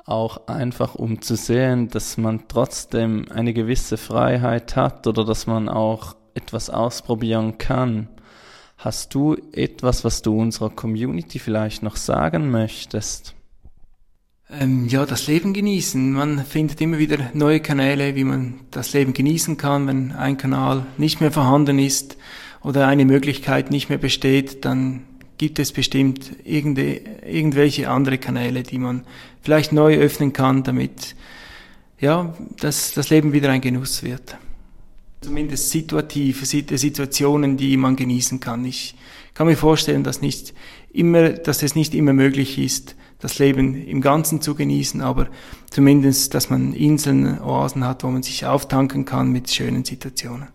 Auch 0.05 0.49
einfach 0.49 0.95
um 0.95 1.23
zu 1.23 1.37
sehen, 1.37 1.89
dass 1.89 2.17
man 2.17 2.49
trotzdem 2.49 3.27
eine 3.31 3.53
gewisse 3.53 3.97
Freiheit 3.97 4.75
hat 4.75 5.07
oder 5.07 5.25
dass 5.25 5.47
man 5.47 5.69
auch 5.69 6.17
etwas 6.35 6.71
ausprobieren 6.71 7.59
kann. 7.59 8.09
Hast 8.79 9.15
du 9.15 9.37
etwas, 9.53 10.03
was 10.05 10.23
du 10.23 10.41
unserer 10.41 10.71
Community 10.71 11.39
vielleicht 11.39 11.85
noch 11.85 11.97
sagen 11.97 12.51
möchtest? 12.51 13.37
Ähm, 14.51 14.87
ja, 14.89 15.07
das 15.07 15.29
Leben 15.29 15.53
genießen. 15.53 16.13
Man 16.13 16.45
findet 16.45 16.81
immer 16.81 16.99
wieder 16.99 17.31
neue 17.33 17.61
Kanäle, 17.61 18.17
wie 18.17 18.25
man 18.25 18.61
das 18.71 18.93
Leben 18.93 19.13
genießen 19.13 19.57
kann. 19.57 19.87
Wenn 19.87 20.13
ein 20.13 20.37
Kanal 20.37 20.85
nicht 20.99 21.21
mehr 21.21 21.31
vorhanden 21.31 21.79
ist 21.79 22.19
oder 22.63 22.87
eine 22.87 23.05
Möglichkeit 23.05 23.71
nicht 23.71 23.89
mehr 23.89 23.99
besteht, 23.99 24.65
dann 24.65 25.05
gibt 25.39 25.59
es 25.59 25.73
bestimmt 25.73 26.33
irgendwelche 26.45 27.89
andere 27.89 28.19
Kanäle, 28.19 28.63
die 28.63 28.79
man 28.79 29.05
vielleicht 29.43 29.73
neu 29.73 29.97
öffnen 29.97 30.33
kann, 30.33 30.63
damit 30.63 31.15
ja, 31.99 32.35
dass 32.59 32.95
das 32.95 33.11
Leben 33.11 33.33
wieder 33.33 33.51
ein 33.51 33.61
Genuss 33.61 34.03
wird. 34.03 34.37
Zumindest 35.21 35.71
situativ, 35.71 36.45
Situationen, 36.45 37.57
die 37.57 37.77
man 37.77 37.95
genießen 37.95 38.41
kann. 38.41 38.65
Ich 38.65 38.97
kann 39.35 39.47
mir 39.47 39.57
vorstellen, 39.57 40.03
dass 40.03 40.21
nicht 40.21 40.53
immer, 40.93 41.31
dass 41.31 41.63
es 41.63 41.77
nicht 41.77 41.95
immer 41.95 42.13
möglich 42.13 42.59
ist, 42.59 42.97
das 43.21 43.39
Leben 43.39 43.87
im 43.87 44.01
Ganzen 44.01 44.41
zu 44.41 44.57
genießen, 44.57 45.01
aber 45.01 45.29
zumindest, 45.71 46.35
dass 46.35 46.51
man 46.51 46.73
Inseln, 46.73 47.41
Oasen 47.41 47.85
hat, 47.85 48.03
wo 48.03 48.09
man 48.09 48.25
sich 48.25 48.47
auftanken 48.47 49.05
kann 49.05 49.31
mit 49.31 49.49
schönen 49.49 49.85
Situationen. 49.85 50.49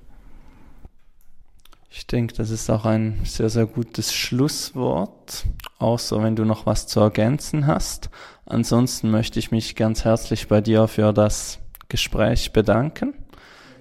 Ich 1.98 2.06
denke, 2.06 2.36
das 2.36 2.52
ist 2.52 2.70
auch 2.70 2.86
ein 2.86 3.22
sehr, 3.24 3.50
sehr 3.50 3.66
gutes 3.66 4.14
Schlusswort, 4.14 5.48
außer 5.80 6.22
wenn 6.22 6.36
du 6.36 6.46
noch 6.46 6.68
was 6.68 6.86
zu 6.86 7.00
ergänzen 7.00 7.66
hast. 7.66 8.12
Ansonsten 8.46 9.10
möchte 9.10 9.40
ich 9.40 9.50
mich 9.50 9.76
ganz 9.76 10.06
herzlich 10.06 10.48
bei 10.48 10.62
dir 10.62 10.88
für 10.88 11.12
das 11.12 11.58
Gespräch 11.90 12.54
bedanken. 12.54 13.16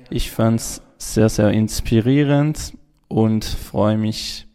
Ich 0.09 0.31
fand 0.31 0.61
es 0.61 0.83
sehr, 0.97 1.29
sehr 1.29 1.51
inspirierend 1.51 2.73
und 3.07 3.45
freue 3.45 3.99
mich 3.99 4.47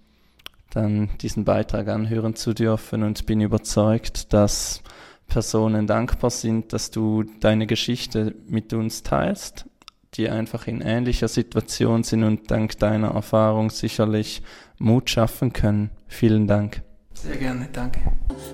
dann 0.71 1.11
diesen 1.21 1.45
Beitrag 1.45 1.87
anhören 1.87 2.35
zu 2.35 2.53
dürfen 2.53 3.03
und 3.03 3.27
bin 3.27 3.41
überzeugt, 3.41 4.33
dass 4.33 4.81
Personen 5.27 5.85
dankbar 5.85 6.31
sind, 6.31 6.73
dass 6.73 6.89
du 6.89 7.25
deine 7.39 7.67
Geschichte 7.67 8.33
mit 8.47 8.73
uns 8.73 9.03
teilst, 9.03 9.67
die 10.15 10.29
einfach 10.29 10.67
in 10.67 10.81
ähnlicher 10.81 11.27
Situation 11.27 12.03
sind 12.03 12.23
und 12.23 12.51
dank 12.51 12.77
deiner 12.79 13.09
Erfahrung 13.09 13.69
sicherlich 13.69 14.41
Mut 14.77 15.09
schaffen 15.09 15.53
können. 15.53 15.89
Vielen 16.07 16.47
Dank. 16.47 16.81
Sehr 17.13 17.37
gerne, 17.37 17.67
danke. 17.71 17.99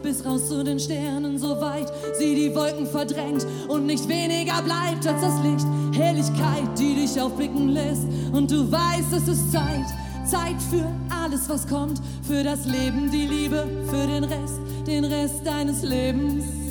Bis 0.04 0.26
raus 0.26 0.50
zu 0.50 0.64
den 0.64 0.80
Sternen, 0.80 1.38
so 1.38 1.62
weit 1.62 1.92
sie 2.18 2.36
die 2.36 2.54
Wolken 2.54 2.86
verdrängt 2.86 3.46
und 3.70 3.86
nicht 3.86 4.08
weniger 4.10 4.62
bleibt 4.62 5.08
als 5.08 5.22
das 5.22 5.42
Licht, 5.44 5.66
Helligkeit, 5.98 6.78
die 6.78 6.96
dich 6.96 7.20
aufblicken 7.22 7.70
lässt 7.70 8.08
und 8.34 8.52
du 8.52 8.70
weißt, 8.70 9.14
es 9.14 9.28
ist 9.28 9.52
Zeit 9.52 9.86
Zeit 10.28 10.62
für 10.70 10.86
alles, 11.10 11.48
was 11.48 11.66
kommt, 11.68 12.02
für 12.22 12.44
das 12.44 12.66
Leben, 12.66 13.10
die 13.10 13.26
Liebe, 13.26 13.66
für 13.90 14.08
den 14.08 14.26
Rest, 14.26 14.60
den 14.86 15.06
Rest 15.06 15.46
deines 15.46 15.84
Lebens. 15.84 16.67